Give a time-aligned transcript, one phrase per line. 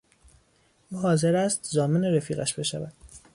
[0.91, 2.93] او حاضر است ضامن رفیقش بشود.